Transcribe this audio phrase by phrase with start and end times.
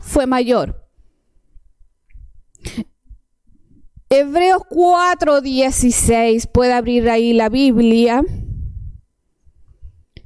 [0.00, 0.86] fue mayor.
[4.10, 8.22] Hebreos 4:16, puede abrir ahí la Biblia.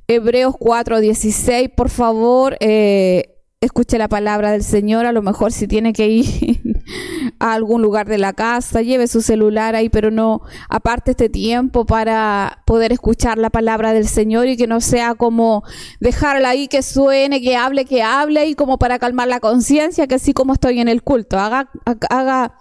[0.09, 5.93] Hebreos 4:16, por favor, eh, escuche la palabra del Señor, a lo mejor si tiene
[5.93, 6.27] que ir
[7.39, 11.87] a algún lugar de la casa, lleve su celular ahí, pero no aparte este tiempo
[11.87, 15.63] para poder escuchar la palabra del Señor y que no sea como
[16.01, 20.17] dejarla ahí que suene, que hable, que hable y como para calmar la conciencia, que
[20.17, 21.71] así como estoy en el culto, haga,
[22.11, 22.59] haga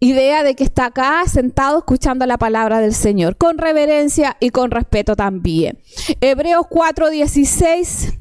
[0.00, 4.70] idea de que está acá sentado escuchando la palabra del Señor, con reverencia y con
[4.70, 5.78] respeto también.
[6.20, 8.18] Hebreos 4:16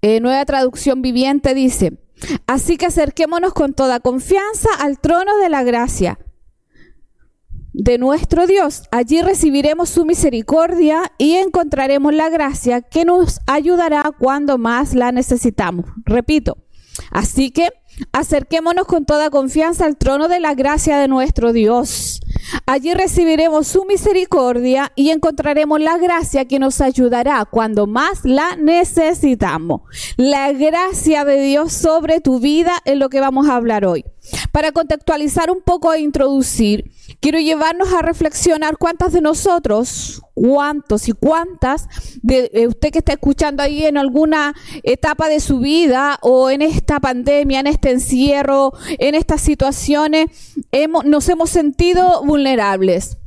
[0.00, 1.98] eh, nueva traducción viviente dice,
[2.46, 6.18] así que acerquémonos con toda confianza al trono de la gracia
[7.72, 8.82] de nuestro Dios.
[8.90, 15.86] Allí recibiremos su misericordia y encontraremos la gracia que nos ayudará cuando más la necesitamos.
[16.04, 16.58] Repito,
[17.12, 17.68] así que
[18.12, 22.20] acerquémonos con toda confianza al trono de la gracia de nuestro Dios
[22.66, 29.82] Allí recibiremos su misericordia y encontraremos la gracia que nos ayudará cuando más la necesitamos.
[30.16, 34.04] La gracia de Dios sobre tu vida es lo que vamos a hablar hoy.
[34.52, 36.90] Para contextualizar un poco e introducir,
[37.20, 41.88] quiero llevarnos a reflexionar cuántas de nosotros, cuántos y cuántas
[42.22, 46.62] de eh, usted que está escuchando ahí en alguna etapa de su vida o en
[46.62, 50.26] esta pandemia, en este encierro, en estas situaciones,
[51.04, 53.18] nos hemos sentido vulnerables.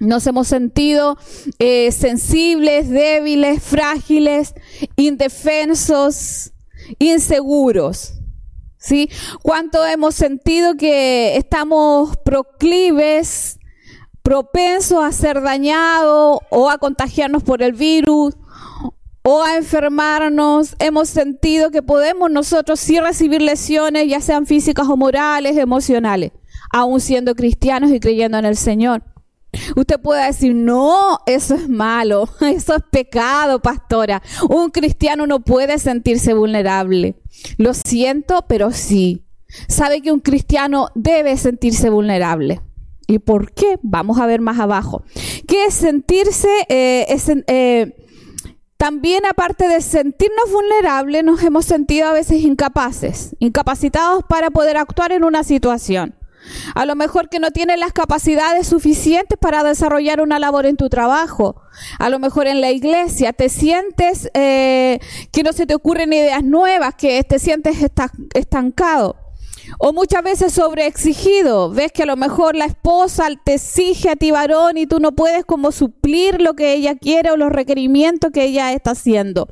[0.00, 1.16] Nos hemos sentido
[1.58, 4.54] eh, sensibles, débiles, frágiles,
[4.96, 6.52] indefensos,
[6.98, 8.14] inseguros.
[8.84, 9.08] ¿Sí?
[9.40, 13.58] ¿Cuánto hemos sentido que estamos proclives,
[14.22, 18.34] propensos a ser dañados o a contagiarnos por el virus
[19.22, 20.76] o a enfermarnos?
[20.80, 26.32] Hemos sentido que podemos nosotros sí recibir lesiones, ya sean físicas o morales, emocionales,
[26.70, 29.02] aún siendo cristianos y creyendo en el Señor.
[29.76, 34.22] Usted puede decir, no, eso es malo, eso es pecado, pastora.
[34.48, 37.16] Un cristiano no puede sentirse vulnerable.
[37.56, 39.24] Lo siento, pero sí.
[39.68, 42.60] Sabe que un cristiano debe sentirse vulnerable.
[43.06, 43.78] ¿Y por qué?
[43.82, 45.04] Vamos a ver más abajo.
[45.46, 46.48] ¿Qué es sentirse?
[46.68, 47.06] Eh,
[47.46, 47.94] eh,
[48.76, 55.12] también aparte de sentirnos vulnerables, nos hemos sentido a veces incapaces, incapacitados para poder actuar
[55.12, 56.14] en una situación.
[56.74, 60.88] A lo mejor que no tienes las capacidades suficientes para desarrollar una labor en tu
[60.88, 61.62] trabajo.
[61.98, 65.00] A lo mejor en la iglesia te sientes eh,
[65.32, 67.78] que no se te ocurren ideas nuevas, que te sientes
[68.34, 69.23] estancado.
[69.78, 71.70] O muchas veces sobreexigido.
[71.70, 75.12] Ves que a lo mejor la esposa te exige a ti varón y tú no
[75.12, 79.48] puedes como suplir lo que ella quiere o los requerimientos que ella está haciendo.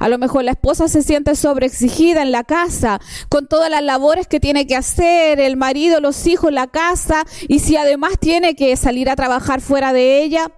[0.00, 4.26] A lo mejor la esposa se siente sobreexigida en la casa con todas las labores
[4.26, 8.76] que tiene que hacer, el marido, los hijos, la casa y si además tiene que
[8.76, 10.52] salir a trabajar fuera de ella,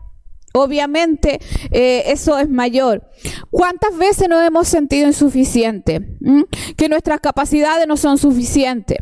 [0.53, 1.39] Obviamente
[1.71, 3.09] eh, eso es mayor.
[3.51, 6.01] ¿Cuántas veces nos hemos sentido insuficientes?
[6.21, 6.43] ¿Mm?
[6.77, 8.99] Que nuestras capacidades no son suficientes.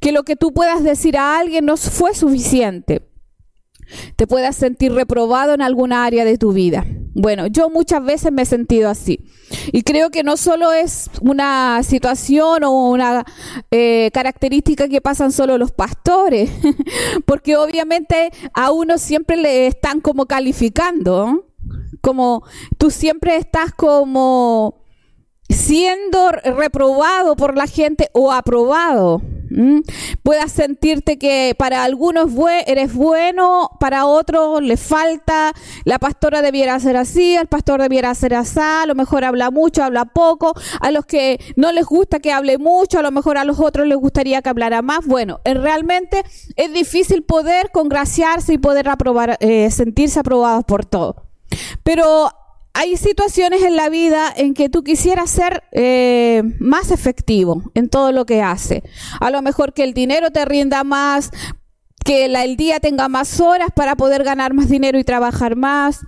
[0.00, 3.08] Que lo que tú puedas decir a alguien no fue suficiente
[4.16, 6.86] te puedas sentir reprobado en alguna área de tu vida.
[7.14, 9.24] Bueno, yo muchas veces me he sentido así.
[9.72, 13.24] Y creo que no solo es una situación o una
[13.70, 16.50] eh, característica que pasan solo los pastores,
[17.26, 21.46] porque obviamente a uno siempre le están como calificando,
[22.00, 22.44] como
[22.76, 24.84] tú siempre estás como
[25.48, 29.22] siendo reprobado por la gente o aprobado.
[30.22, 32.30] Puedas sentirte que para algunos
[32.66, 35.52] eres bueno, para otros le falta,
[35.84, 39.84] la pastora debiera ser así, el pastor debiera ser así, a lo mejor habla mucho,
[39.84, 43.44] habla poco, a los que no les gusta que hable mucho, a lo mejor a
[43.44, 45.06] los otros les gustaría que hablara más.
[45.06, 46.22] Bueno, realmente
[46.56, 51.26] es difícil poder congraciarse y poder aprobar, eh, sentirse aprobados por todo.
[51.82, 52.30] Pero
[52.74, 58.12] hay situaciones en la vida en que tú quisieras ser eh, más efectivo en todo
[58.12, 58.82] lo que hace.
[59.20, 61.30] A lo mejor que el dinero te rinda más,
[62.04, 66.00] que el día tenga más horas para poder ganar más dinero y trabajar más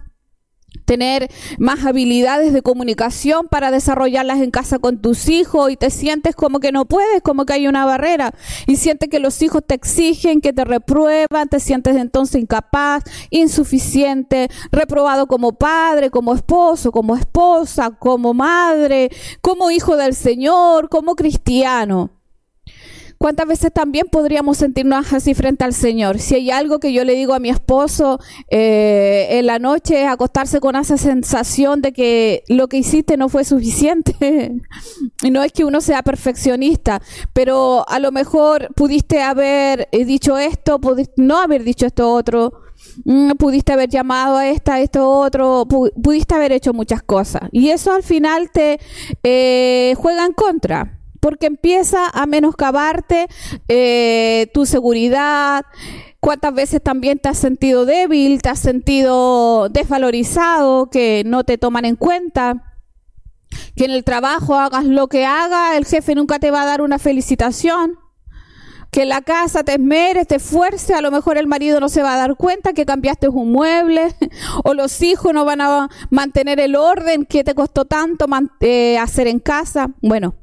[0.90, 6.34] tener más habilidades de comunicación para desarrollarlas en casa con tus hijos y te sientes
[6.34, 8.34] como que no puedes, como que hay una barrera
[8.66, 14.48] y sientes que los hijos te exigen, que te reprueban, te sientes entonces incapaz, insuficiente,
[14.72, 19.10] reprobado como padre, como esposo, como esposa, como madre,
[19.40, 22.19] como hijo del Señor, como cristiano.
[23.22, 26.20] ¿Cuántas veces también podríamos sentirnos así frente al Señor?
[26.20, 28.18] Si hay algo que yo le digo a mi esposo
[28.48, 33.28] eh, en la noche es acostarse con esa sensación de que lo que hiciste no
[33.28, 34.14] fue suficiente.
[35.22, 37.02] y no es que uno sea perfeccionista,
[37.34, 40.80] pero a lo mejor pudiste haber eh, dicho esto,
[41.18, 42.54] no haber dicho esto otro.
[43.04, 47.42] Mm, pudiste haber llamado a esta, esto otro, pudiste haber hecho muchas cosas.
[47.52, 48.80] Y eso al final te
[49.22, 53.28] eh, juega en contra porque empieza a menoscabarte
[53.68, 55.64] eh, tu seguridad.
[56.18, 61.84] ¿Cuántas veces también te has sentido débil, te has sentido desvalorizado, que no te toman
[61.84, 62.76] en cuenta?
[63.76, 66.82] Que en el trabajo hagas lo que hagas, el jefe nunca te va a dar
[66.82, 67.98] una felicitación.
[68.90, 72.02] Que en la casa te esmeres, te esfuerces, a lo mejor el marido no se
[72.02, 74.14] va a dar cuenta que cambiaste un mueble,
[74.64, 78.26] o los hijos no van a mantener el orden que te costó tanto
[78.60, 79.90] eh, hacer en casa.
[80.02, 80.34] Bueno,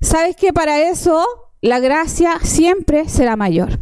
[0.00, 1.24] Sabes que para eso
[1.60, 3.80] la gracia siempre será mayor.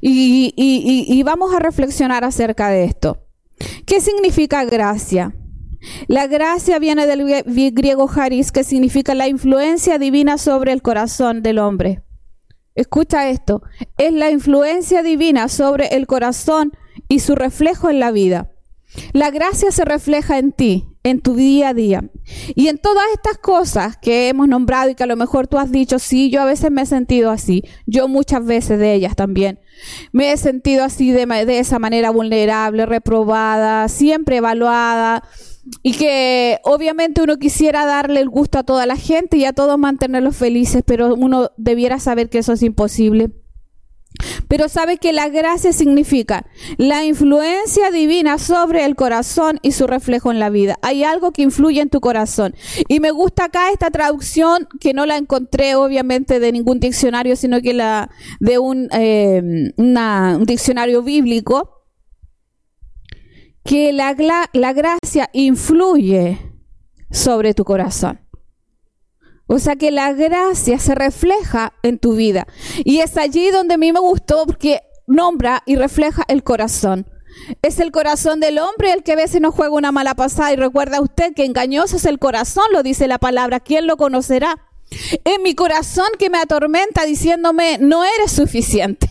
[0.00, 3.26] Y, vamos a reflexionar acerca de esto.
[3.84, 5.34] ¿Qué significa gracia?
[6.08, 11.58] La gracia viene del griego haris, que significa la influencia divina sobre el corazón del
[11.58, 12.02] hombre.
[12.74, 13.62] Escucha esto,
[13.96, 16.72] es la influencia divina sobre el corazón
[17.08, 18.50] y su reflejo en la vida.
[19.12, 22.10] La gracia se refleja en ti, en tu día a día.
[22.56, 25.70] Y en todas estas cosas que hemos nombrado y que a lo mejor tú has
[25.70, 29.60] dicho, sí, yo a veces me he sentido así, yo muchas veces de ellas también.
[30.10, 35.22] Me he sentido así de, de esa manera vulnerable, reprobada, siempre evaluada.
[35.82, 39.78] Y que obviamente uno quisiera darle el gusto a toda la gente y a todos
[39.78, 43.30] mantenerlos felices, pero uno debiera saber que eso es imposible.
[44.48, 46.46] Pero sabe que la gracia significa
[46.76, 50.78] la influencia divina sobre el corazón y su reflejo en la vida.
[50.82, 52.54] Hay algo que influye en tu corazón.
[52.88, 57.60] Y me gusta acá esta traducción que no la encontré obviamente de ningún diccionario, sino
[57.60, 58.10] que la
[58.40, 59.72] de un, eh,
[60.40, 61.84] diccionario bíblico,
[63.64, 64.14] que la,
[64.52, 66.38] la gracia influye
[67.10, 68.20] sobre tu corazón.
[69.46, 72.46] O sea que la gracia se refleja en tu vida.
[72.84, 77.06] Y es allí donde a mí me gustó porque nombra y refleja el corazón.
[77.62, 80.52] Es el corazón del hombre el que a veces nos juega una mala pasada.
[80.52, 83.60] Y recuerda usted que engañoso es el corazón, lo dice la palabra.
[83.60, 84.58] ¿Quién lo conocerá?
[85.24, 89.08] En mi corazón que me atormenta diciéndome, no eres suficiente.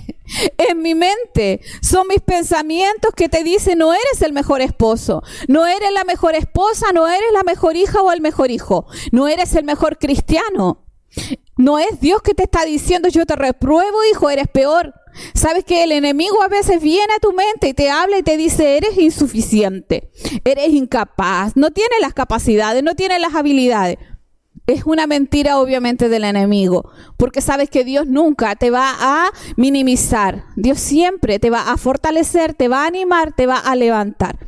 [0.57, 5.66] En mi mente son mis pensamientos que te dicen, no eres el mejor esposo, no
[5.68, 9.56] eres la mejor esposa, no eres la mejor hija o el mejor hijo, no eres
[9.56, 10.81] el mejor cristiano.
[11.57, 14.94] No es Dios que te está diciendo, yo te repruebo, hijo, eres peor.
[15.33, 18.36] Sabes que el enemigo a veces viene a tu mente y te habla y te
[18.36, 20.12] dice, eres insuficiente,
[20.44, 23.98] eres incapaz, no tienes las capacidades, no tienes las habilidades
[24.68, 30.46] es una mentira obviamente del enemigo, porque sabes que Dios nunca te va a minimizar,
[30.56, 34.40] Dios siempre te va a fortalecer, te va a animar, te va a levantar.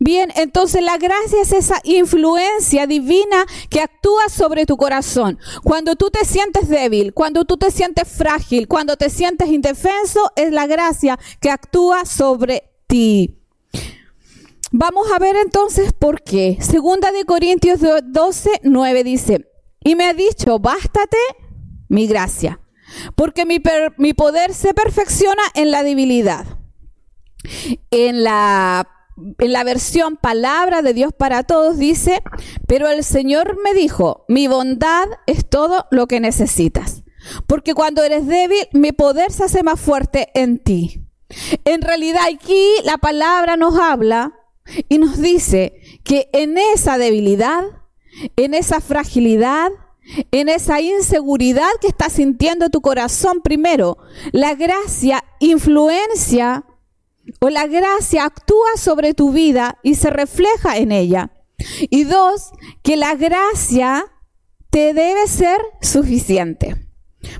[0.00, 5.38] Bien, entonces la gracia es esa influencia divina que actúa sobre tu corazón.
[5.62, 10.52] Cuando tú te sientes débil, cuando tú te sientes frágil, cuando te sientes indefenso, es
[10.52, 13.38] la gracia que actúa sobre ti.
[14.70, 16.58] Vamos a ver entonces por qué.
[16.60, 19.50] Segunda de Corintios 12, 9 dice,
[19.82, 21.16] y me ha dicho, bástate
[21.88, 22.60] mi gracia,
[23.14, 23.62] porque mi,
[23.96, 26.46] mi poder se perfecciona en la debilidad.
[27.90, 28.88] En la
[29.38, 32.22] en la versión palabra de Dios para todos dice,
[32.66, 37.02] pero el Señor me dijo, mi bondad es todo lo que necesitas,
[37.46, 41.04] porque cuando eres débil, mi poder se hace más fuerte en ti.
[41.64, 44.34] En realidad aquí la palabra nos habla
[44.88, 47.64] y nos dice que en esa debilidad
[48.36, 49.70] en esa fragilidad,
[50.30, 53.98] en esa inseguridad que está sintiendo tu corazón primero.
[54.32, 56.64] La gracia influencia
[57.40, 61.32] o la gracia actúa sobre tu vida y se refleja en ella.
[61.90, 62.50] Y dos,
[62.82, 64.04] que la gracia
[64.70, 66.76] te debe ser suficiente.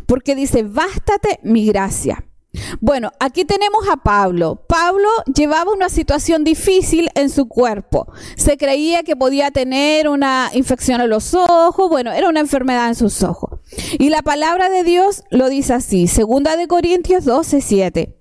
[0.06, 2.27] Porque dice, bástate mi gracia.
[2.81, 4.65] Bueno, aquí tenemos a Pablo.
[4.69, 8.12] Pablo llevaba una situación difícil en su cuerpo.
[8.37, 12.95] Se creía que podía tener una infección en los ojos, bueno, era una enfermedad en
[12.95, 13.61] sus ojos.
[13.99, 18.15] Y la palabra de Dios lo dice así, segunda de Corintios 12, 7.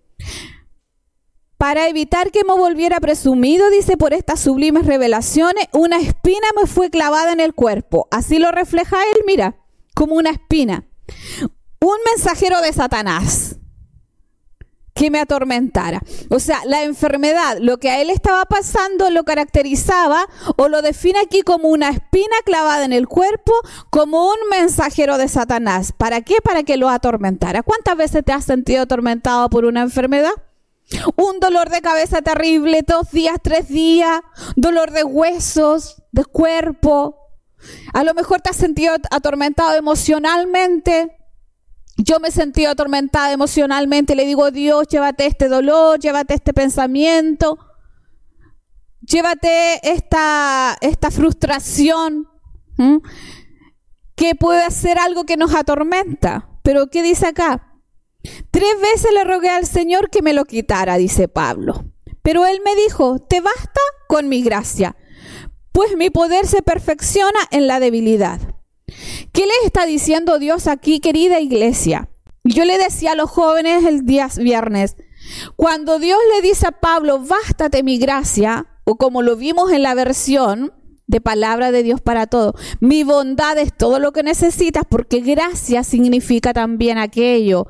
[1.58, 6.92] Para evitar que me volviera presumido, dice, por estas sublimes revelaciones, una espina me fue
[6.92, 8.08] clavada en el cuerpo.
[8.12, 9.58] Así lo refleja él, mira,
[9.96, 10.88] como una espina.
[11.80, 13.58] Un mensajero de Satanás
[14.98, 16.02] que me atormentara.
[16.30, 20.28] O sea, la enfermedad, lo que a él estaba pasando, lo caracterizaba
[20.58, 23.54] o lo define aquí como una espina clavada en el cuerpo,
[23.92, 25.94] como un mensajero de Satanás.
[25.96, 26.38] ¿Para qué?
[26.44, 27.62] Para que lo atormentara.
[27.62, 30.32] ¿Cuántas veces te has sentido atormentado por una enfermedad?
[31.16, 34.22] Un dolor de cabeza terrible, dos días, tres días,
[34.56, 37.18] dolor de huesos, de cuerpo.
[37.94, 41.17] A lo mejor te has sentido atormentado emocionalmente,
[41.98, 47.58] yo me sentí atormentada emocionalmente, le digo, Dios, llévate este dolor, llévate este pensamiento,
[49.02, 52.28] llévate esta, esta frustración,
[54.16, 56.50] que puede ser algo que nos atormenta.
[56.64, 57.80] Pero ¿qué dice acá?
[58.52, 61.86] Tres veces le rogué al Señor que me lo quitara, dice Pablo.
[62.22, 64.96] Pero él me dijo, te basta con mi gracia,
[65.72, 68.57] pues mi poder se perfecciona en la debilidad.
[69.38, 72.10] ¿Qué les está diciendo Dios aquí, querida iglesia?
[72.44, 74.96] Yo le decía a los jóvenes el día viernes,
[75.56, 79.94] cuando Dios le dice a Pablo, bástate mi gracia, o como lo vimos en la
[79.94, 80.74] versión
[81.06, 85.84] de palabra de Dios para todo, mi bondad es todo lo que necesitas, porque gracia
[85.84, 87.68] significa también aquello,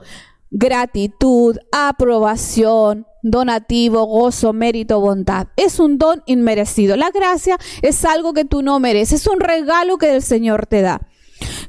[0.50, 5.48] gratitud, aprobación, donativo, gozo, mérito, bondad.
[5.58, 6.96] Es un don inmerecido.
[6.96, 10.82] La gracia es algo que tú no mereces, es un regalo que el Señor te
[10.82, 11.10] da.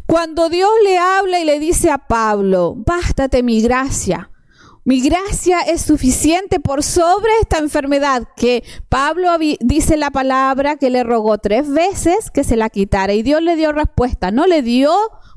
[0.07, 4.31] Cuando Dios le habla y le dice a Pablo, bástate mi gracia,
[4.89, 9.29] mi gracia es suficiente por sobre esta enfermedad que Pablo
[9.61, 13.55] dice la palabra que le rogó tres veces que se la quitara y Dios le
[13.55, 14.91] dio respuesta, no le dio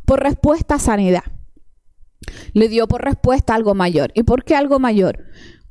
[0.06, 1.24] por respuesta sanidad,
[2.54, 4.14] le dio por respuesta algo mayor.
[4.16, 5.26] ¿Y por qué algo mayor?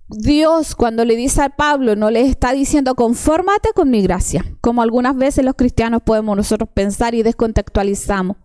[0.08, 4.82] Dios cuando le dice a Pablo no le está diciendo confórmate con mi gracia, como
[4.82, 8.36] algunas veces los cristianos podemos nosotros pensar y descontextualizamos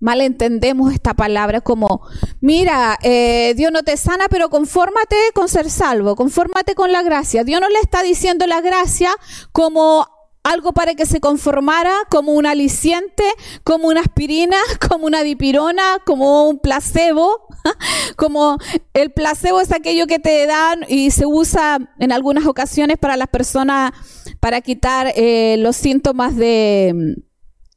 [0.00, 2.02] malentendemos esta palabra como,
[2.40, 7.44] mira, eh, Dios no te sana, pero confórmate con ser salvo, confórmate con la gracia.
[7.44, 9.10] Dios no le está diciendo la gracia
[9.52, 10.06] como
[10.42, 13.24] algo para que se conformara, como un aliciente,
[13.62, 14.56] como una aspirina,
[14.88, 17.46] como una dipirona, como un placebo,
[18.16, 18.58] como
[18.94, 23.28] el placebo es aquello que te dan y se usa en algunas ocasiones para las
[23.28, 23.92] personas
[24.40, 27.16] para quitar eh, los síntomas de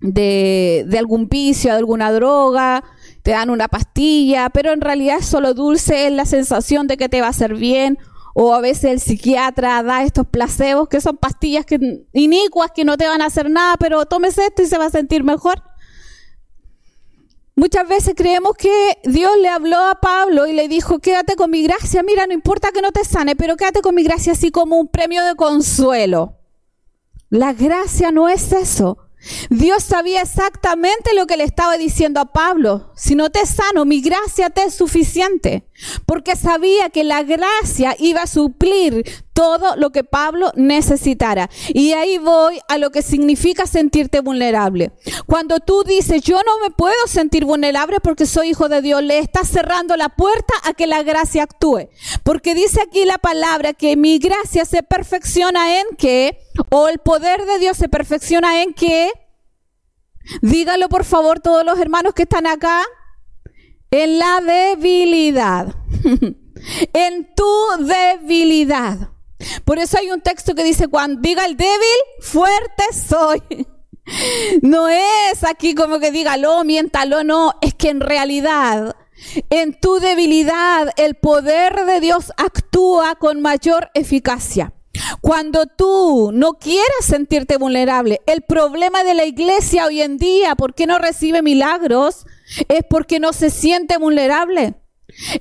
[0.03, 2.83] de, de algún vicio, de alguna droga,
[3.23, 7.09] te dan una pastilla, pero en realidad es solo dulce, es la sensación de que
[7.09, 7.97] te va a hacer bien,
[8.35, 12.97] o a veces el psiquiatra da estos placebos que son pastillas que, inicuas que no
[12.97, 15.63] te van a hacer nada, pero tomes esto y se va a sentir mejor.
[17.55, 21.63] Muchas veces creemos que Dios le habló a Pablo y le dijo, quédate con mi
[21.63, 24.79] gracia, mira, no importa que no te sane, pero quédate con mi gracia así como
[24.79, 26.39] un premio de consuelo.
[27.29, 29.02] La gracia no es eso.
[29.49, 32.91] Dios sabía exactamente lo que le estaba diciendo a Pablo.
[32.95, 35.67] Si no te sano, mi gracia te es suficiente.
[36.05, 39.03] Porque sabía que la gracia iba a suplir
[39.33, 41.49] todo lo que Pablo necesitara.
[41.69, 44.91] Y ahí voy a lo que significa sentirte vulnerable.
[45.25, 49.19] Cuando tú dices, yo no me puedo sentir vulnerable porque soy hijo de Dios, le
[49.19, 51.89] estás cerrando la puerta a que la gracia actúe.
[52.23, 56.37] Porque dice aquí la palabra que mi gracia se perfecciona en que,
[56.69, 59.11] o el poder de Dios se perfecciona en que,
[60.41, 62.83] dígalo por favor todos los hermanos que están acá,
[63.91, 65.75] en la debilidad.
[66.93, 69.09] en tu debilidad.
[69.65, 73.41] Por eso hay un texto que dice, cuando diga el débil, fuerte soy.
[74.61, 78.97] No es aquí como que dígalo, miéntalo, no, es que en realidad
[79.49, 84.73] en tu debilidad el poder de Dios actúa con mayor eficacia.
[85.21, 90.73] Cuando tú no quieras sentirte vulnerable, el problema de la iglesia hoy en día, ¿por
[90.75, 92.25] qué no recibe milagros?
[92.67, 94.75] Es porque no se siente vulnerable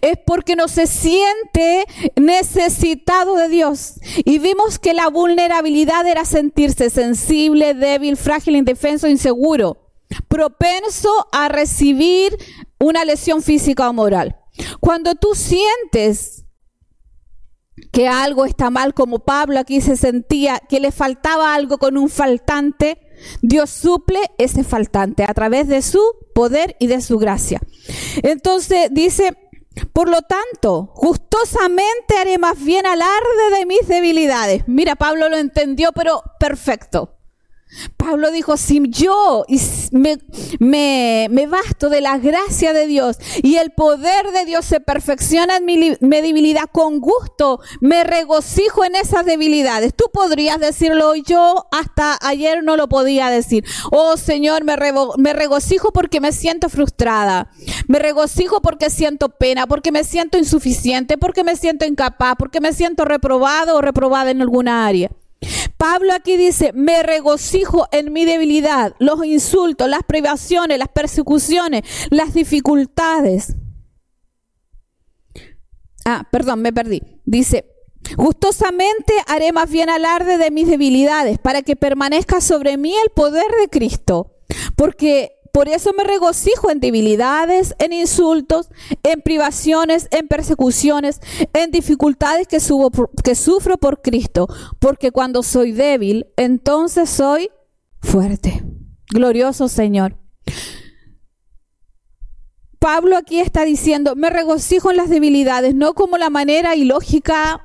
[0.01, 3.95] es porque no se siente necesitado de Dios.
[4.25, 9.91] Y vimos que la vulnerabilidad era sentirse sensible, débil, frágil, indefenso, inseguro,
[10.29, 12.37] propenso a recibir
[12.79, 14.37] una lesión física o moral.
[14.81, 16.42] Cuando tú sientes
[17.91, 22.09] que algo está mal, como Pablo aquí se sentía que le faltaba algo con un
[22.09, 22.99] faltante,
[23.41, 26.01] Dios suple ese faltante a través de su
[26.35, 27.61] poder y de su gracia.
[28.23, 29.37] Entonces dice,
[29.93, 34.65] por lo tanto, gustosamente haré más bien alarde de mis debilidades.
[34.67, 37.17] Mira, Pablo lo entendió, pero perfecto.
[37.97, 39.45] Pablo dijo, si yo
[39.93, 40.19] me,
[40.59, 45.57] me, me, basto de la gracia de Dios y el poder de Dios se perfecciona
[45.57, 49.95] en mi, debilidad, con gusto me regocijo en esas debilidades.
[49.95, 53.65] Tú podrías decirlo, yo hasta ayer no lo podía decir.
[53.91, 54.77] Oh Señor, me,
[55.17, 57.51] me regocijo porque me siento frustrada.
[57.89, 62.73] Me regocijo porque siento pena, porque me siento insuficiente, porque me siento incapaz, porque me
[62.73, 65.11] siento reprobado o reprobada en alguna área.
[65.77, 72.35] Pablo aquí dice, me regocijo en mi debilidad, los insultos, las privaciones, las persecuciones, las
[72.35, 73.57] dificultades.
[76.05, 77.03] Ah, perdón, me perdí.
[77.25, 77.67] Dice,
[78.17, 83.51] gustosamente haré más bien alarde de mis debilidades para que permanezca sobre mí el poder
[83.61, 84.37] de Cristo.
[84.77, 88.71] Porque por eso me regocijo en debilidades, en insultos,
[89.03, 91.21] en privaciones, en persecuciones,
[91.53, 92.57] en dificultades que,
[93.23, 94.49] que sufro por Cristo.
[94.79, 97.51] Porque cuando soy débil, entonces soy
[98.01, 98.65] fuerte.
[99.11, 100.17] Glorioso Señor.
[102.79, 107.65] Pablo aquí está diciendo, me regocijo en las debilidades, no como la manera ilógica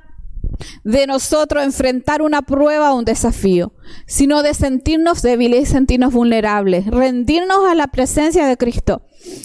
[0.84, 3.72] de nosotros enfrentar una prueba o un desafío,
[4.06, 9.02] sino de sentirnos débiles y sentirnos vulnerables, rendirnos a la presencia de Cristo.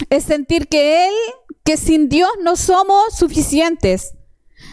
[0.09, 1.13] Es sentir que Él,
[1.63, 4.13] que sin Dios no somos suficientes,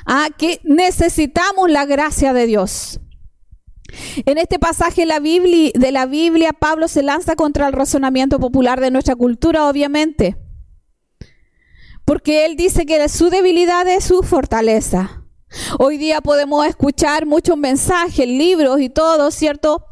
[0.06, 0.28] ¿ah?
[0.36, 3.00] que necesitamos la gracia de Dios.
[4.24, 8.38] En este pasaje de la, Biblia, de la Biblia, Pablo se lanza contra el razonamiento
[8.38, 10.36] popular de nuestra cultura, obviamente,
[12.04, 15.19] porque él dice que su debilidad es su fortaleza.
[15.78, 19.84] Hoy día podemos escuchar muchos mensajes, libros y todo, ¿cierto?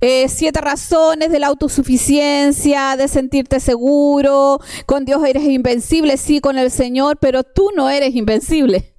[0.00, 6.58] Eh, siete razones de la autosuficiencia, de sentirte seguro, con Dios eres invencible, sí, con
[6.58, 8.94] el Señor, pero tú no eres invencible.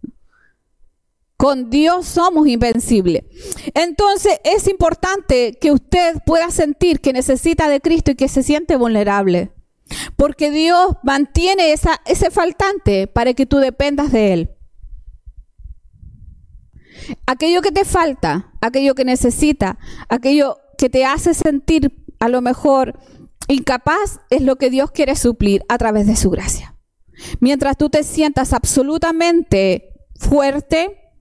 [1.38, 3.24] Con Dios somos invencibles.
[3.75, 8.75] Entonces es importante que usted pueda sentir que necesita de Cristo y que se siente
[8.75, 9.51] vulnerable.
[10.15, 14.56] Porque Dios mantiene esa, ese faltante para que tú dependas de Él.
[17.25, 19.77] Aquello que te falta, aquello que necesita,
[20.09, 22.99] aquello que te hace sentir a lo mejor
[23.47, 26.75] incapaz, es lo que Dios quiere suplir a través de su gracia.
[27.39, 31.13] Mientras tú te sientas absolutamente fuerte,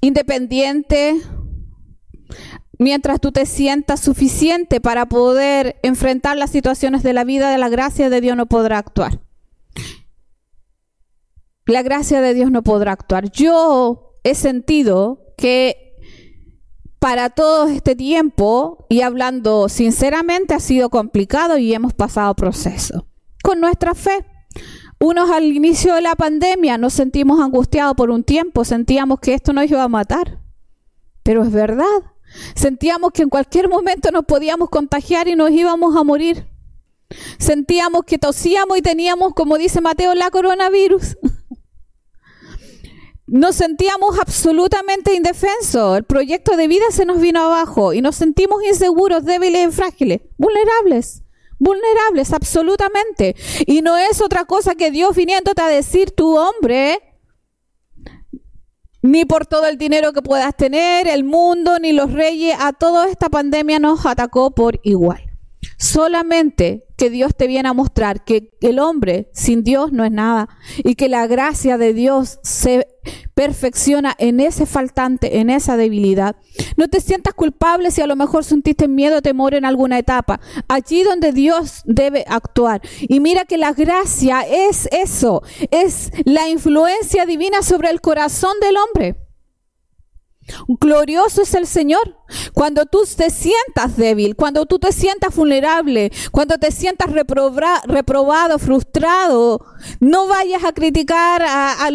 [0.00, 1.20] independiente,
[2.78, 7.68] mientras tú te sientas suficiente para poder enfrentar las situaciones de la vida, de la
[7.68, 9.20] gracia de Dios no podrá actuar.
[11.66, 13.30] La gracia de Dios no podrá actuar.
[13.30, 15.84] Yo he sentido que
[16.98, 23.06] para todo este tiempo, y hablando sinceramente, ha sido complicado y hemos pasado proceso.
[23.42, 24.24] Con nuestra fe.
[24.98, 29.52] Unos al inicio de la pandemia nos sentimos angustiados por un tiempo, sentíamos que esto
[29.52, 30.38] nos iba a matar.
[31.22, 31.84] Pero es verdad.
[32.54, 36.46] Sentíamos que en cualquier momento nos podíamos contagiar y nos íbamos a morir.
[37.38, 41.18] Sentíamos que tosíamos y teníamos, como dice Mateo, la coronavirus.
[43.34, 45.98] nos sentíamos absolutamente indefensos.
[45.98, 50.20] El proyecto de vida se nos vino abajo y nos sentimos inseguros, débiles y frágiles,
[50.38, 51.24] vulnerables.
[51.58, 53.34] Vulnerables, absolutamente.
[53.66, 57.00] Y no es otra cosa que Dios viniéndote a decir, tu hombre,
[59.02, 63.08] ni por todo el dinero que puedas tener, el mundo, ni los reyes, a toda
[63.08, 65.33] esta pandemia nos atacó por igual.
[65.78, 70.48] Solamente que Dios te viene a mostrar que el hombre sin Dios no es nada
[70.78, 72.86] y que la gracia de Dios se
[73.34, 76.36] perfecciona en ese faltante, en esa debilidad.
[76.76, 80.40] No te sientas culpable si a lo mejor sentiste miedo o temor en alguna etapa.
[80.68, 82.80] Allí donde Dios debe actuar.
[83.00, 88.76] Y mira que la gracia es eso, es la influencia divina sobre el corazón del
[88.76, 89.23] hombre.
[90.68, 92.18] Glorioso es el Señor.
[92.52, 99.64] Cuando tú te sientas débil, cuando tú te sientas vulnerable, cuando te sientas reprobado, frustrado,
[100.00, 101.86] no vayas a criticar a,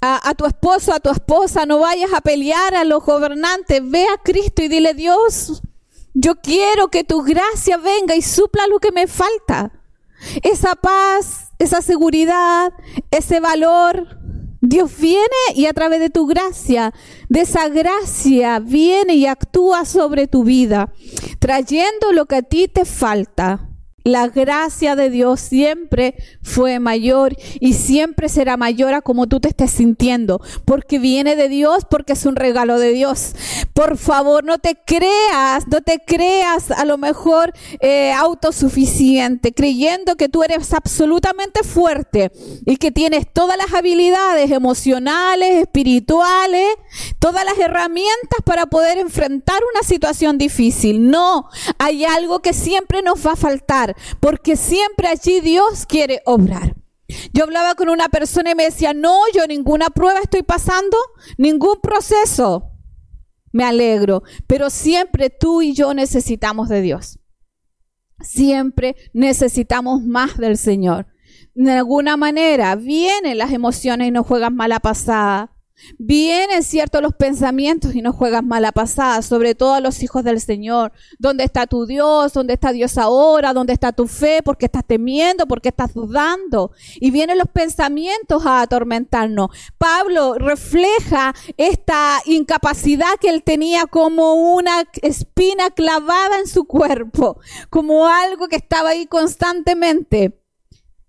[0.00, 3.82] a, tu esposo, a tu esposa, no vayas a pelear a los gobernantes.
[3.84, 5.62] Ve a Cristo y dile, Dios,
[6.14, 9.72] yo quiero que tu gracia venga y supla lo que me falta.
[10.42, 12.72] Esa paz, esa seguridad,
[13.10, 14.17] ese valor,
[14.60, 16.92] Dios viene y a través de tu gracia,
[17.28, 20.92] de esa gracia, viene y actúa sobre tu vida,
[21.38, 23.67] trayendo lo que a ti te falta.
[24.08, 29.48] La gracia de Dios siempre fue mayor y siempre será mayor a como tú te
[29.48, 33.34] estés sintiendo, porque viene de Dios, porque es un regalo de Dios.
[33.74, 40.30] Por favor, no te creas, no te creas a lo mejor eh, autosuficiente, creyendo que
[40.30, 42.32] tú eres absolutamente fuerte
[42.64, 46.66] y que tienes todas las habilidades emocionales, espirituales,
[47.18, 51.10] todas las herramientas para poder enfrentar una situación difícil.
[51.10, 56.74] No, hay algo que siempre nos va a faltar porque siempre allí Dios quiere obrar.
[57.32, 60.96] Yo hablaba con una persona y me decía, no, yo ninguna prueba estoy pasando,
[61.38, 62.70] ningún proceso.
[63.50, 67.18] Me alegro, pero siempre tú y yo necesitamos de Dios.
[68.20, 71.06] Siempre necesitamos más del Señor.
[71.54, 75.57] De alguna manera vienen las emociones y nos juegan mala pasada.
[75.98, 80.40] Vienen, cierto, los pensamientos y no juegas mala pasada, sobre todo a los hijos del
[80.40, 80.92] Señor.
[81.18, 82.32] ¿Dónde está tu Dios?
[82.32, 83.52] ¿Dónde está Dios ahora?
[83.52, 84.42] ¿Dónde está tu fe?
[84.42, 85.46] ¿Por qué estás temiendo?
[85.46, 86.72] ¿Por qué estás dudando?
[87.00, 89.50] Y vienen los pensamientos a atormentarnos.
[89.78, 97.38] Pablo refleja esta incapacidad que él tenía como una espina clavada en su cuerpo,
[97.70, 100.37] como algo que estaba ahí constantemente.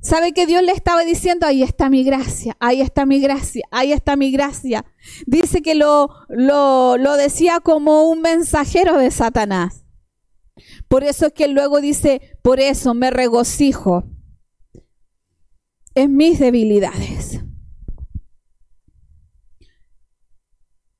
[0.02, 1.46] ¿Sabe que Dios le estaba diciendo?
[1.46, 4.86] Ahí está mi gracia, ahí está mi gracia, ahí está mi gracia.
[5.26, 9.86] Dice que lo, lo, lo decía como un mensajero de Satanás.
[10.88, 14.06] Por eso es que luego dice, por eso me regocijo
[15.96, 17.42] en mis debilidades.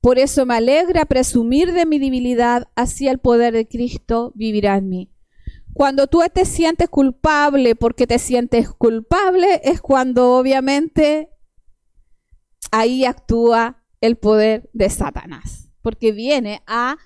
[0.02, 4.88] Por eso me alegra presumir de mi debilidad, así el poder de Cristo vivirá en
[4.88, 5.10] mí.
[5.72, 11.30] Cuando tú te sientes culpable porque te sientes culpable es cuando obviamente
[12.70, 16.96] ahí actúa el poder de Satanás, porque viene a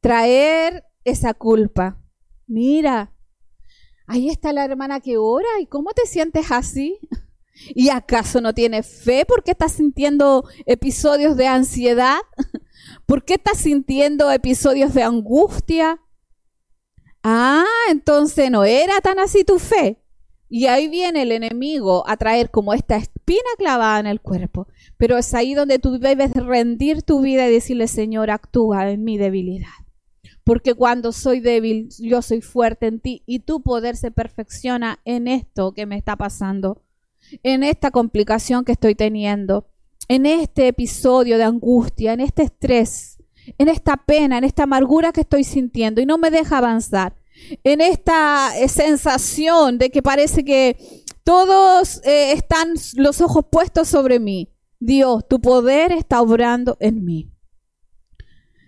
[0.00, 1.98] traer esa culpa.
[2.46, 3.14] Mira,
[4.06, 6.98] ahí está la hermana que ora y cómo te sientes así.
[7.74, 12.18] ¿Y acaso no tienes fe porque estás sintiendo episodios de ansiedad?
[13.06, 16.00] ¿Por qué estás sintiendo episodios de angustia?
[17.22, 19.98] Ah, entonces no era tan así tu fe.
[20.48, 24.66] Y ahí viene el enemigo a traer como esta espina clavada en el cuerpo.
[24.96, 29.16] Pero es ahí donde tú debes rendir tu vida y decirle, Señor, actúa en mi
[29.16, 29.68] debilidad.
[30.42, 35.28] Porque cuando soy débil, yo soy fuerte en ti y tu poder se perfecciona en
[35.28, 36.82] esto que me está pasando,
[37.44, 39.68] en esta complicación que estoy teniendo,
[40.08, 43.19] en este episodio de angustia, en este estrés,
[43.58, 47.14] en esta pena, en esta amargura que estoy sintiendo y no me deja avanzar,
[47.64, 50.76] en esta eh, sensación de que parece que
[51.24, 54.52] todos eh, están los ojos puestos sobre mí.
[54.78, 57.30] Dios, tu poder está obrando en mí.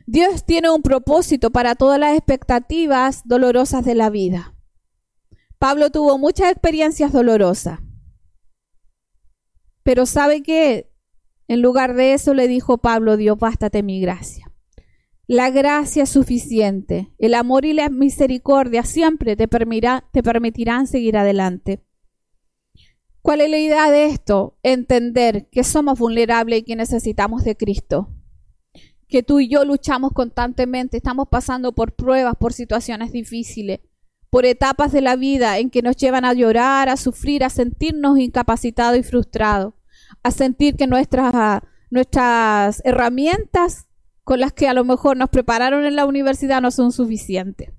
[0.06, 4.54] Dios tiene un propósito para todas las expectativas dolorosas de la vida.
[5.58, 7.80] Pablo tuvo muchas experiencias dolorosas.
[9.82, 10.92] Pero ¿sabe qué?
[11.48, 14.51] En lugar de eso le dijo Pablo, Dios, bástate mi gracia.
[15.26, 17.14] La gracia es suficiente.
[17.18, 21.84] El amor y la misericordia siempre te, permitirán seguir adelante.
[23.22, 24.58] ¿Cuál es la idea de esto?
[24.64, 28.08] Entender que somos vulnerables y que necesitamos de Cristo.
[29.06, 33.78] Que tú y yo luchamos constantemente, estamos pasando por pruebas, por situaciones difíciles,
[34.28, 38.18] por etapas de la vida en que nos llevan a llorar, a sufrir, a sentirnos
[38.18, 39.74] incapacitados y frustrados,
[40.24, 43.86] a sentir que nuestras, nuestras herramientas
[44.24, 47.72] con las que a lo mejor nos prepararon en la universidad no son suficientes.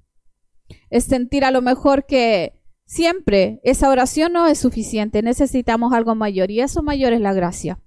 [0.90, 6.52] Es sentir a lo mejor que siempre esa oración no es suficiente, necesitamos algo mayor
[6.52, 7.80] y eso mayor es la gracia.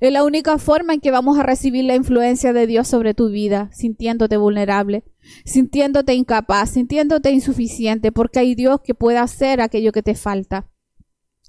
[0.00, 3.28] Es la única forma en que vamos a recibir la influencia de Dios sobre tu
[3.28, 5.04] vida, sintiéndote vulnerable,
[5.44, 10.70] sintiéndote incapaz, sintiéndote insuficiente, porque hay Dios que puede hacer aquello que te falta.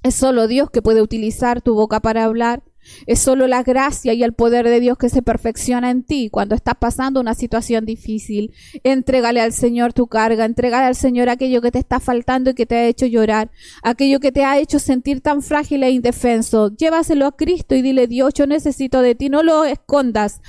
[0.04, 2.63] Es solo Dios que puede utilizar tu boca para hablar
[3.06, 6.56] es solo la gracia y el poder de Dios que se perfecciona en ti cuando
[6.56, 8.54] estás pasando una situación difícil.
[8.84, 12.65] Entrégale al Señor tu carga, entrégale al Señor aquello que te está faltando y que
[12.65, 13.50] te ha hecho llorar,
[13.84, 16.76] aquello que te ha hecho sentir tan frágil e indefenso.
[16.76, 19.30] Llévaselo a Cristo y dile, Dios, yo necesito de ti.
[19.30, 20.41] No lo escondas,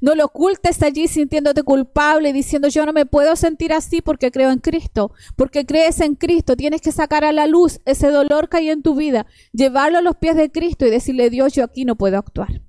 [0.00, 4.50] no lo ocultes allí sintiéndote culpable, diciendo, yo no me puedo sentir así porque creo
[4.50, 6.56] en Cristo, porque crees en Cristo.
[6.56, 10.02] Tienes que sacar a la luz ese dolor que hay en tu vida, llevarlo a
[10.02, 12.62] los pies de Cristo y decirle, Dios, yo aquí no puedo actuar.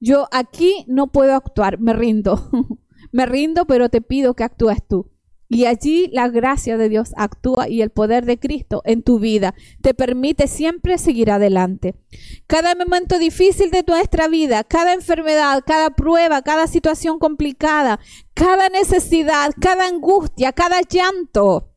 [0.00, 2.50] Yo aquí no puedo actuar, me rindo.
[3.12, 5.10] me rindo, pero te pido que actúes tú.
[5.52, 9.56] Y allí la gracia de Dios actúa y el poder de Cristo en tu vida
[9.82, 11.96] te permite siempre seguir adelante.
[12.46, 17.98] Cada momento difícil de nuestra vida, cada enfermedad, cada prueba, cada situación complicada,
[18.32, 21.74] cada necesidad, cada angustia, cada llanto,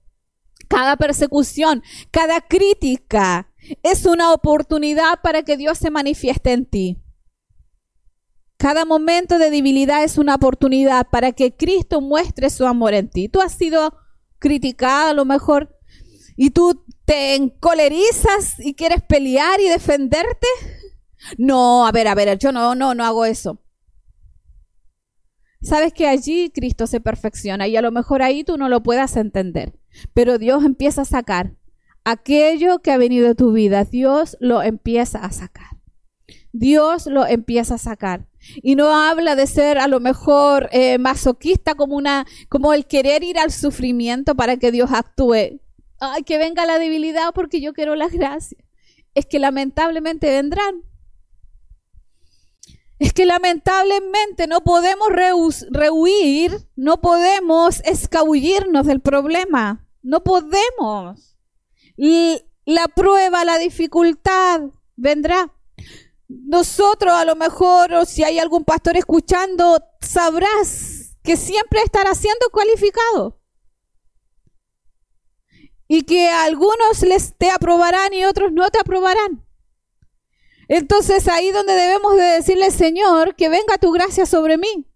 [0.68, 3.53] Cada persecución, cada crítica
[3.84, 6.98] es una oportunidad para que Dios se manifieste en ti.
[8.58, 13.28] Cada momento de debilidad es una oportunidad para que Cristo muestre su amor en ti.
[13.28, 13.98] Tú has sido
[14.40, 15.78] criticada a lo mejor
[16.36, 20.48] y tú te encolerizas y quieres pelear y defenderte.
[21.38, 23.60] No, a ver, a ver, yo no, no, no hago eso.
[25.62, 29.16] Sabes que allí Cristo se perfecciona y a lo mejor ahí tú no lo puedas
[29.16, 29.80] entender,
[30.14, 31.56] pero Dios empieza a sacar
[32.04, 35.78] aquello que ha venido de tu vida, Dios lo empieza a sacar.
[36.52, 38.28] Dios lo empieza a sacar.
[38.62, 43.24] Y no habla de ser a lo mejor eh, masoquista como una, como el querer
[43.24, 45.60] ir al sufrimiento para que Dios actúe.
[46.00, 48.62] Ay, que venga la debilidad porque yo quiero las gracias.
[49.16, 50.84] Es que lamentablemente vendrán.
[53.00, 55.10] Es que lamentablemente no podemos
[55.72, 59.88] rehuir, no podemos escabullirnos del problema.
[60.02, 61.33] No podemos.
[61.98, 64.62] La prueba, la dificultad
[64.96, 65.54] vendrá.
[66.28, 72.50] Nosotros a lo mejor, o si hay algún pastor escuchando, sabrás que siempre estará siendo
[72.52, 73.40] cualificado.
[75.88, 79.46] Y que algunos les te aprobarán y otros no te aprobarán.
[80.68, 84.90] Entonces ahí donde debemos de decirle, Señor, que venga tu gracia sobre mí.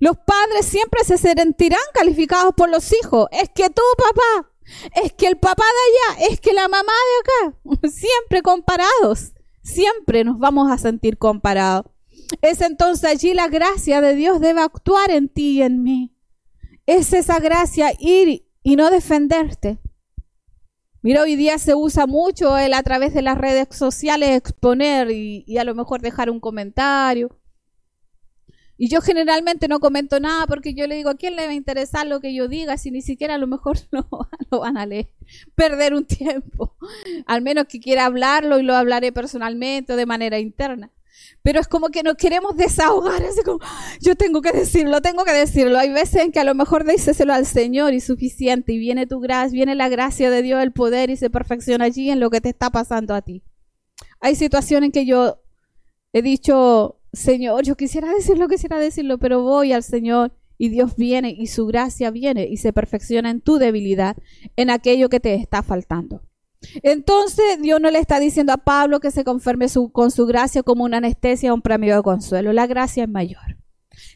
[0.00, 3.28] Los padres siempre se sentirán calificados por los hijos.
[3.30, 4.51] Es que tú, papá,
[5.02, 9.32] es que el papá de allá, es que la mamá de acá, siempre comparados,
[9.62, 11.86] siempre nos vamos a sentir comparados.
[12.40, 16.16] Es entonces allí la gracia de Dios debe actuar en ti y en mí.
[16.86, 19.78] Es esa gracia ir y no defenderte.
[21.02, 25.44] Mira, hoy día se usa mucho el a través de las redes sociales exponer y,
[25.46, 27.41] y a lo mejor dejar un comentario
[28.82, 31.54] y yo generalmente no comento nada porque yo le digo, ¿a quién le va a
[31.54, 34.08] interesar lo que yo diga si ni siquiera a lo mejor lo,
[34.50, 35.08] lo van a leer?
[35.54, 36.74] Perder un tiempo.
[37.26, 40.90] Al menos que quiera hablarlo y lo hablaré personalmente o de manera interna.
[41.44, 43.60] Pero es como que nos queremos desahogar, así como,
[44.00, 45.78] yo tengo que decirlo, tengo que decirlo.
[45.78, 49.20] Hay veces en que a lo mejor díceselo al Señor y suficiente, y viene tu
[49.20, 52.40] gracia, viene la gracia de Dios, el poder, y se perfecciona allí en lo que
[52.40, 53.44] te está pasando a ti.
[54.18, 55.40] Hay situaciones en que yo
[56.12, 61.34] he dicho, Señor, yo quisiera decirlo, quisiera decirlo, pero voy al Señor y Dios viene
[61.36, 64.16] y su gracia viene y se perfecciona en tu debilidad,
[64.56, 66.22] en aquello que te está faltando.
[66.82, 70.84] Entonces Dios no le está diciendo a Pablo que se conforme con su gracia como
[70.84, 72.52] una anestesia o un premio de consuelo.
[72.52, 73.58] La gracia es mayor.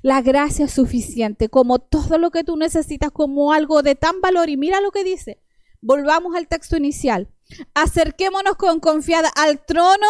[0.02, 4.48] La gracia es suficiente, como todo lo que tú necesitas, como algo de tan valor.
[4.48, 5.42] Y mira lo que dice.
[5.82, 7.28] Volvamos al texto inicial.
[7.74, 10.06] Acerquémonos con confianza al trono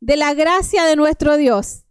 [0.00, 1.85] de la gracia de nuestro Dios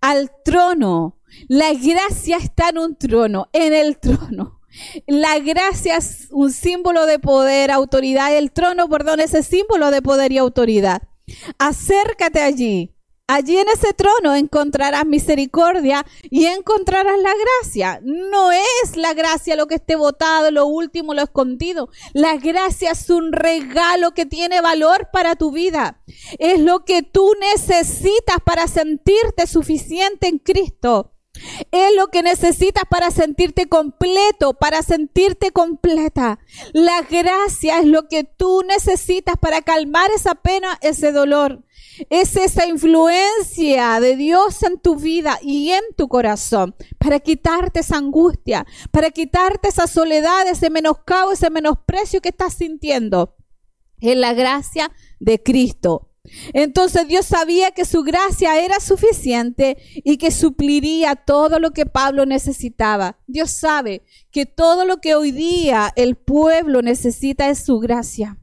[0.00, 1.18] al trono.
[1.48, 4.60] La gracia está en un trono, en el trono.
[5.06, 8.36] La gracia es un símbolo de poder, autoridad.
[8.36, 11.02] El trono, perdón, es el símbolo de poder y autoridad.
[11.58, 12.94] Acércate allí.
[13.32, 18.00] Allí en ese trono encontrarás misericordia y encontrarás la gracia.
[18.02, 21.90] No es la gracia lo que esté votado, lo último, lo escondido.
[22.12, 26.02] La gracia es un regalo que tiene valor para tu vida.
[26.40, 31.12] Es lo que tú necesitas para sentirte suficiente en Cristo.
[31.70, 36.40] Es lo que necesitas para sentirte completo, para sentirte completa.
[36.72, 41.62] La gracia es lo que tú necesitas para calmar esa pena, ese dolor.
[42.08, 47.96] Es esa influencia de Dios en tu vida y en tu corazón para quitarte esa
[47.96, 53.36] angustia, para quitarte esa soledad, ese menoscabo, ese menosprecio que estás sintiendo.
[54.00, 56.06] Es la gracia de Cristo.
[56.52, 62.26] Entonces Dios sabía que su gracia era suficiente y que supliría todo lo que Pablo
[62.26, 63.18] necesitaba.
[63.26, 68.38] Dios sabe que todo lo que hoy día el pueblo necesita es su gracia,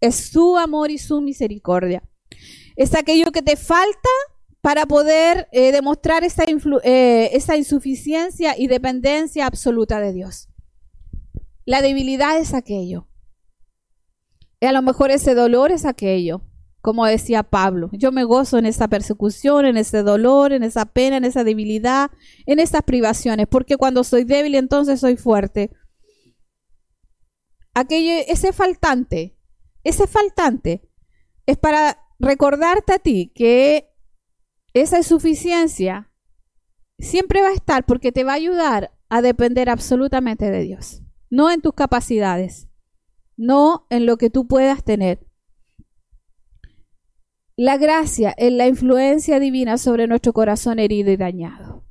[0.00, 2.02] es su amor y su misericordia
[2.76, 4.10] es aquello que te falta
[4.60, 6.44] para poder eh, demostrar esa,
[6.82, 10.48] eh, esa insuficiencia y dependencia absoluta de Dios.
[11.64, 13.08] La debilidad es aquello.
[14.60, 16.42] Y a lo mejor ese dolor es aquello,
[16.80, 17.90] como decía Pablo.
[17.92, 22.10] Yo me gozo en esa persecución, en ese dolor, en esa pena, en esa debilidad,
[22.46, 25.70] en esas privaciones, porque cuando soy débil entonces soy fuerte.
[27.74, 29.36] Aquello, ese faltante,
[29.84, 30.88] ese faltante
[31.44, 33.90] es para recordarte a ti que
[34.74, 36.12] esa insuficiencia
[36.98, 41.50] siempre va a estar porque te va a ayudar a depender absolutamente de Dios, no
[41.50, 42.68] en tus capacidades,
[43.36, 45.26] no en lo que tú puedas tener.
[47.56, 51.86] La gracia es la influencia divina sobre nuestro corazón herido y dañado.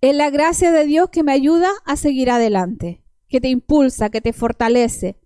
[0.00, 4.20] Es la gracia de Dios que me ayuda a seguir adelante que te impulsa, que
[4.20, 5.18] te fortalece,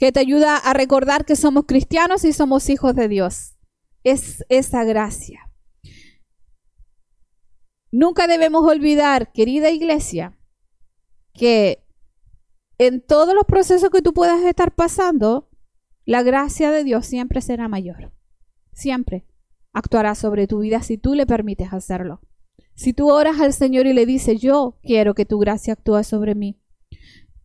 [0.00, 3.58] que te ayuda a recordar que somos cristianos y somos hijos de Dios.
[4.02, 5.52] Es esa gracia.
[7.92, 10.38] Nunca debemos olvidar, querida iglesia,
[11.34, 11.84] que
[12.78, 15.50] en todos los procesos que tú puedas estar pasando,
[16.06, 18.10] la gracia de Dios siempre será mayor.
[18.72, 19.26] Siempre
[19.74, 22.22] actuará sobre tu vida si tú le permites hacerlo.
[22.74, 26.34] Si tú oras al Señor y le dices, yo quiero que tu gracia actúe sobre
[26.34, 26.58] mí.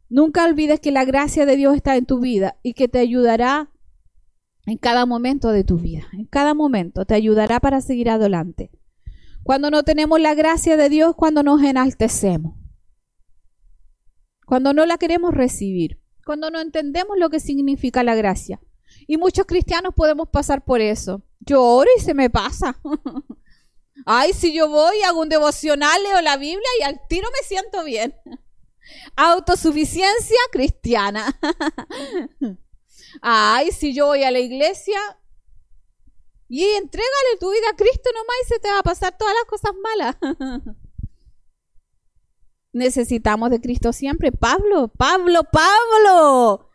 [0.09, 3.71] Nunca olvides que la gracia de Dios está en tu vida y que te ayudará
[4.65, 6.07] en cada momento de tu vida.
[6.13, 8.71] En cada momento te ayudará para seguir adelante.
[9.43, 12.55] Cuando no tenemos la gracia de Dios, cuando nos enaltecemos
[14.45, 18.61] cuando no la queremos recibir, cuando no entendemos lo que significa la gracia.
[19.07, 21.23] Y muchos cristianos podemos pasar por eso.
[21.39, 22.79] Yo oro y se me pasa.
[24.05, 27.83] Ay, si yo voy, hago un devocional, leo la Biblia y al tiro me siento
[27.83, 28.13] bien.
[29.15, 31.39] Autosuficiencia cristiana.
[33.21, 34.99] Ay, si yo voy a la iglesia
[36.47, 39.45] y entrégale tu vida a Cristo nomás y se te va a pasar todas las
[39.45, 40.15] cosas malas
[42.75, 44.31] necesitamos de Cristo siempre.
[44.31, 46.69] Pablo, Pablo, Pablo.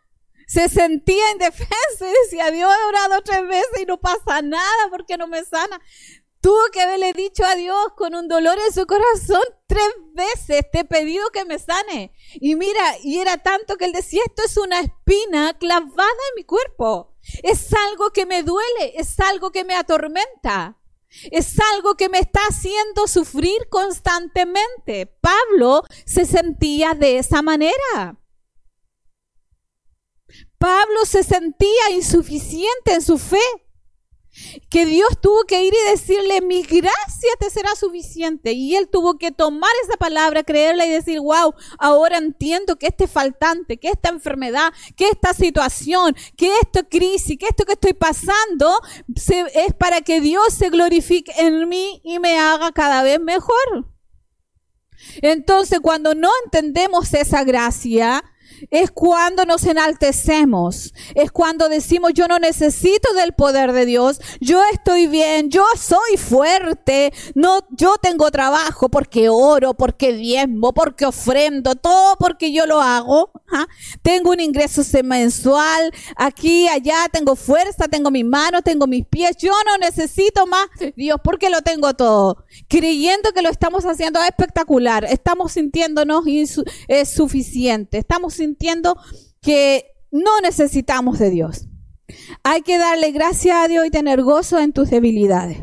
[0.47, 5.15] Se sentía indefenso y decía, Dios he orado tres veces y no pasa nada porque
[5.15, 5.79] no me sana.
[6.41, 10.79] Tuvo que haberle dicho a Dios con un dolor en su corazón tres veces, te
[10.79, 12.13] he pedido que me sane.
[12.33, 16.43] Y mira, y era tanto que él decía, esto es una espina clavada en mi
[16.43, 17.15] cuerpo.
[17.43, 20.77] Es algo que me duele, es algo que me atormenta.
[21.29, 25.05] Es algo que me está haciendo sufrir constantemente.
[25.05, 28.17] Pablo se sentía de esa manera.
[30.57, 33.39] Pablo se sentía insuficiente en su fe
[34.69, 38.53] que Dios tuvo que ir y decirle, mi gracia te será suficiente.
[38.53, 43.07] Y él tuvo que tomar esa palabra, creerla y decir, wow, ahora entiendo que este
[43.07, 48.79] faltante, que esta enfermedad, que esta situación, que esta crisis, que esto que estoy pasando,
[49.53, 53.91] es para que Dios se glorifique en mí y me haga cada vez mejor.
[55.21, 58.23] Entonces, cuando no entendemos esa gracia,
[58.69, 64.61] es cuando nos enaltecemos, es cuando decimos yo no necesito del poder de Dios, yo
[64.71, 71.75] estoy bien, yo soy fuerte, no, yo tengo trabajo porque oro, porque diezmo, porque ofrendo,
[71.75, 73.31] todo porque yo lo hago.
[74.01, 79.53] Tengo un ingreso mensual, aquí, allá, tengo fuerza, tengo mis manos, tengo mis pies, yo
[79.65, 82.45] no necesito más Dios porque lo tengo todo.
[82.67, 88.97] Creyendo que lo estamos haciendo espectacular, estamos sintiéndonos insuficientes, estamos sintiendo
[89.41, 91.67] que no necesitamos de Dios.
[92.43, 95.59] Hay que darle gracias a Dios y tener gozo en tus debilidades.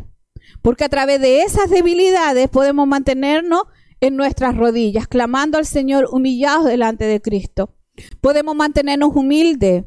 [0.63, 3.65] Porque a través de esas debilidades podemos mantenernos
[4.01, 7.75] en nuestras rodillas, clamando al Señor humillados delante de Cristo.
[8.21, 9.85] Podemos mantenernos humildes.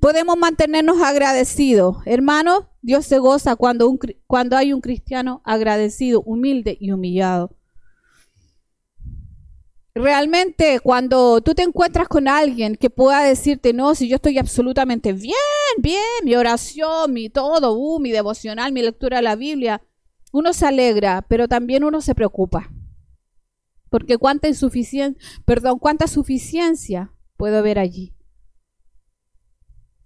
[0.00, 1.98] Podemos mantenernos agradecidos.
[2.04, 7.56] Hermanos, Dios se goza cuando, un, cuando hay un cristiano agradecido, humilde y humillado
[9.94, 15.12] realmente cuando tú te encuentras con alguien que pueda decirte, no, si yo estoy absolutamente
[15.12, 15.36] bien,
[15.78, 19.82] bien, mi oración, mi todo, uh, mi devocional, mi lectura de la Biblia,
[20.32, 22.72] uno se alegra, pero también uno se preocupa.
[23.88, 28.16] Porque cuánta insuficiencia, perdón, cuánta suficiencia puedo ver allí.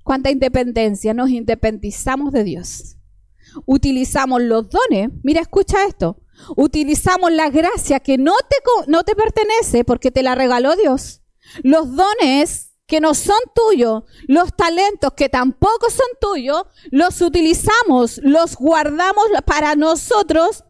[0.05, 2.98] Cuánta independencia, nos independizamos de Dios.
[3.67, 5.11] Utilizamos los dones.
[5.23, 6.19] Mira, escucha esto
[6.57, 8.57] Utilizamos la gracia que no te,
[8.87, 11.23] no te pertenece porque te la regaló Dios.
[11.63, 18.57] Los dones que no son tuyos, los talentos que tampoco son tuyos, los utilizamos, los
[18.57, 20.65] guardamos para nosotros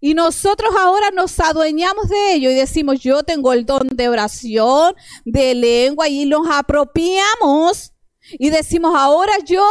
[0.00, 4.94] y nosotros ahora nos adueñamos de ello y decimos, yo tengo el don de oración,
[5.24, 7.92] de lengua y nos apropiamos
[8.30, 9.66] y decimos, ahora yo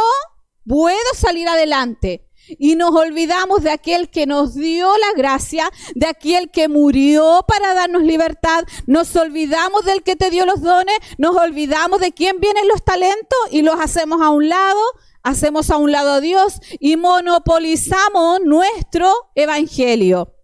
[0.66, 2.27] puedo salir adelante
[2.58, 7.74] y nos olvidamos de aquel que nos dio la gracia, de aquel que murió para
[7.74, 12.68] darnos libertad, nos olvidamos del que te dio los dones, nos olvidamos de quién vienen
[12.68, 14.80] los talentos y los hacemos a un lado,
[15.22, 20.34] hacemos a un lado a Dios y monopolizamos nuestro evangelio.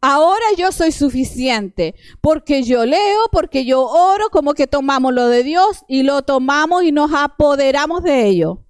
[0.00, 5.42] Ahora yo soy suficiente porque yo leo, porque yo oro, como que tomamos lo de
[5.42, 8.64] Dios y lo tomamos y nos apoderamos de ello.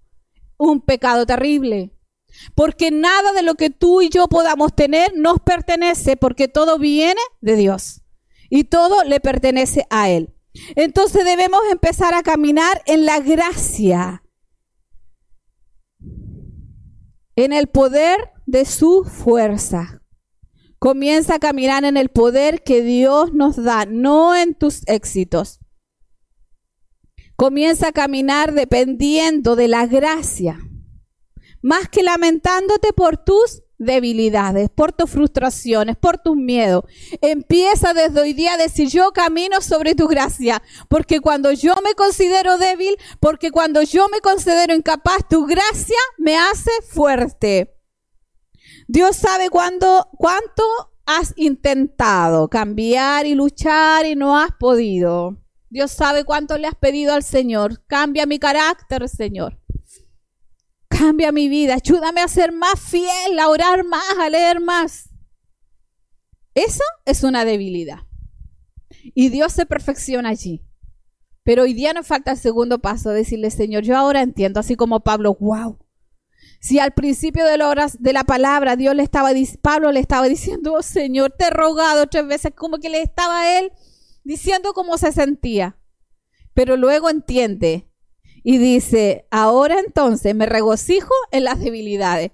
[0.57, 1.93] Un pecado terrible.
[2.55, 7.21] Porque nada de lo que tú y yo podamos tener nos pertenece, porque todo viene
[7.41, 8.03] de Dios
[8.51, 10.35] y todo le pertenece a Él.
[10.75, 14.25] Entonces debemos empezar a caminar en la gracia,
[17.37, 20.03] en el poder de su fuerza.
[20.79, 25.61] Comienza a caminar en el poder que Dios nos da, no en tus éxitos.
[27.37, 30.59] Comienza a caminar dependiendo de la gracia,
[31.63, 36.85] más que lamentándote por tus debilidades, por tus frustraciones, por tus miedos.
[37.23, 41.95] Empieza desde hoy día a decir, yo camino sobre tu gracia, porque cuando yo me
[41.95, 47.75] considero débil, porque cuando yo me considero incapaz, tu gracia me hace fuerte.
[48.87, 50.07] Dios sabe cuánto
[51.07, 55.39] has intentado cambiar y luchar y no has podido.
[55.71, 57.85] Dios sabe cuánto le has pedido al Señor.
[57.87, 59.60] Cambia mi carácter, Señor.
[60.91, 61.75] Cambia mi vida.
[61.75, 65.09] Ayúdame a ser más fiel, a orar más, a leer más.
[66.55, 68.01] Eso es una debilidad.
[69.15, 70.67] Y Dios se perfecciona allí.
[71.43, 75.01] Pero hoy día nos falta el segundo paso, decirle, Señor, yo ahora entiendo, así como
[75.01, 75.79] Pablo, wow.
[76.61, 79.31] Si al principio de la, palabra Dios le estaba,
[79.63, 83.59] Pablo le estaba diciendo, oh, Señor, te he rogado tres veces, como que le estaba
[83.59, 83.73] él
[84.23, 85.79] diciendo cómo se sentía.
[86.53, 87.90] Pero luego entiende
[88.43, 92.33] y dice, ahora entonces me regocijo en las debilidades.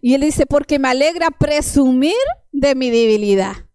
[0.00, 2.16] Y él dice, porque me alegra presumir
[2.52, 3.68] de mi debilidad.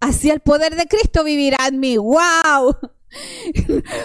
[0.00, 1.96] Así el poder de Cristo vivirá en mí.
[1.96, 2.76] ¡Wow!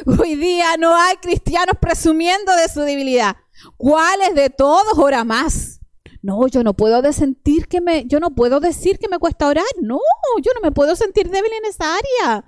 [0.20, 3.38] Hoy día no hay cristianos presumiendo de su debilidad.
[3.78, 5.80] ¿Cuáles de todos ora más?
[6.22, 9.66] No, yo no puedo sentir que me, yo no puedo decir que me cuesta orar.
[9.82, 10.00] No,
[10.42, 12.46] yo no me puedo sentir débil en esa área.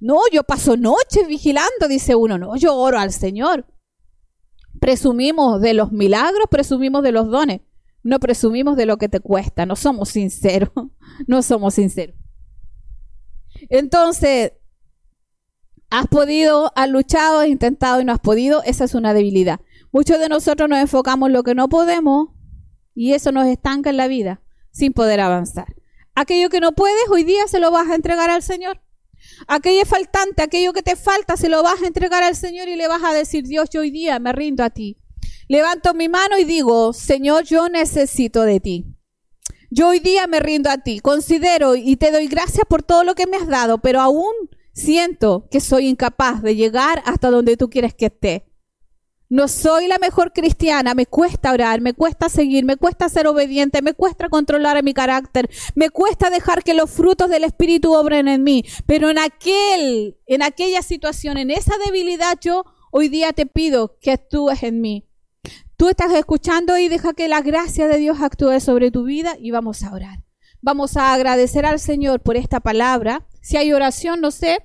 [0.00, 2.38] No, yo paso noches vigilando, dice uno.
[2.38, 3.66] No, yo oro al Señor.
[4.80, 7.60] Presumimos de los milagros, presumimos de los dones.
[8.02, 9.66] No presumimos de lo que te cuesta.
[9.66, 10.70] No somos sinceros.
[11.26, 12.16] No somos sinceros.
[13.68, 14.52] Entonces,
[15.90, 18.62] has podido, has luchado, has intentado y no has podido.
[18.62, 19.60] Esa es una debilidad.
[19.92, 22.28] Muchos de nosotros nos enfocamos en lo que no podemos
[22.94, 24.40] y eso nos estanca en la vida
[24.70, 25.74] sin poder avanzar.
[26.14, 28.80] Aquello que no puedes, hoy día se lo vas a entregar al Señor.
[29.46, 32.88] Aquello faltante, aquello que te falta, se lo vas a entregar al Señor y le
[32.88, 34.96] vas a decir, Dios, yo hoy día me rindo a ti.
[35.48, 38.86] Levanto mi mano y digo, Señor, yo necesito de ti.
[39.70, 41.00] Yo hoy día me rindo a ti.
[41.00, 44.32] Considero y te doy gracias por todo lo que me has dado, pero aún
[44.72, 48.49] siento que soy incapaz de llegar hasta donde tú quieres que esté.
[49.30, 53.80] No soy la mejor cristiana, me cuesta orar, me cuesta seguir, me cuesta ser obediente,
[53.80, 58.42] me cuesta controlar mi carácter, me cuesta dejar que los frutos del Espíritu obren en
[58.42, 58.64] mí.
[58.86, 64.10] Pero en aquel, en aquella situación, en esa debilidad, yo hoy día te pido que
[64.10, 65.06] actúes en mí.
[65.76, 69.52] Tú estás escuchando y deja que la gracia de Dios actúe sobre tu vida y
[69.52, 70.24] vamos a orar.
[70.60, 73.28] Vamos a agradecer al Señor por esta palabra.
[73.42, 74.58] Si hay oración, no sé,